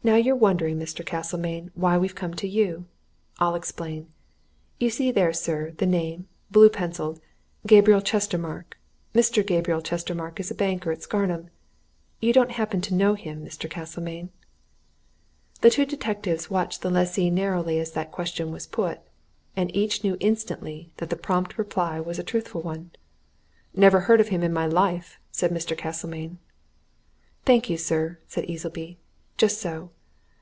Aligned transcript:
Now 0.00 0.14
you're 0.14 0.36
wondering, 0.36 0.78
Mr. 0.78 1.04
Castlemayne, 1.04 1.72
why 1.74 1.98
we 1.98 2.08
come 2.08 2.32
to 2.34 2.46
you? 2.48 2.86
I'll 3.40 3.56
explain. 3.56 4.06
You'll 4.78 4.92
see 4.92 5.10
there, 5.10 5.32
sir, 5.32 5.72
the 5.72 5.86
name 5.86 6.28
blue 6.52 6.70
pencilled 6.70 7.20
Gabriel 7.66 8.00
Chestermarke. 8.00 8.76
Mr. 9.12 9.44
Gabriel 9.44 9.82
Chestermarke 9.82 10.38
is 10.38 10.52
a 10.52 10.54
banker 10.54 10.92
at 10.92 11.02
Scarnham. 11.02 11.50
You 12.20 12.32
don't 12.32 12.52
happen 12.52 12.80
to 12.82 12.94
know 12.94 13.14
him, 13.14 13.44
Mr. 13.44 13.68
Castlemayne?" 13.68 14.28
The 15.62 15.68
two 15.70 15.84
detectives 15.84 16.48
watched 16.48 16.82
the 16.82 16.90
lessee 16.90 17.28
narrowly 17.28 17.80
as 17.80 17.90
that 17.92 18.12
question 18.12 18.52
was 18.52 18.68
put. 18.68 19.00
And 19.56 19.74
each 19.74 20.04
knew 20.04 20.16
instantly 20.20 20.92
that 20.98 21.10
the 21.10 21.16
prompt 21.16 21.58
reply 21.58 21.98
was 21.98 22.20
a 22.20 22.24
truthful 22.24 22.62
one. 22.62 22.92
"Never 23.74 24.02
heard 24.02 24.20
of 24.20 24.28
him 24.28 24.44
in 24.44 24.52
my 24.52 24.64
life," 24.64 25.18
said 25.32 25.50
Mr. 25.50 25.76
Castlemayne. 25.76 26.38
"Thank 27.44 27.68
you, 27.68 27.76
sir," 27.76 28.18
said 28.28 28.48
Easleby. 28.48 28.96
"Just 29.36 29.60
so! 29.60 29.90